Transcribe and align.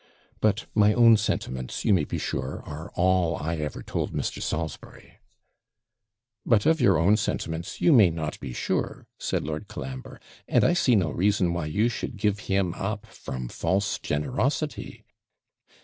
But 0.39 0.65
my 0.73 0.95
own 0.95 1.15
sentiments, 1.15 1.85
you 1.85 1.93
may 1.93 2.05
be 2.05 2.17
sure, 2.17 2.63
are 2.65 2.89
all 2.95 3.35
I 3.37 3.57
ever 3.57 3.83
told 3.83 4.13
Mr. 4.13 4.41
Salisbury.' 4.41 5.19
'But 6.43 6.65
of 6.65 6.81
your 6.81 6.97
own 6.97 7.17
sentiments 7.17 7.81
you 7.81 7.93
may 7.93 8.09
not 8.09 8.39
be 8.39 8.51
sure,' 8.51 9.05
said 9.19 9.43
Lord 9.43 9.67
Colambre; 9.67 10.19
'and 10.47 10.63
I 10.63 10.73
see 10.73 10.95
no 10.95 11.11
reason 11.11 11.53
why 11.53 11.67
you 11.67 11.87
should 11.87 12.17
give 12.17 12.39
him 12.49 12.73
up 12.73 13.05
from 13.05 13.47
false 13.47 13.99
generosity.' 13.99 15.05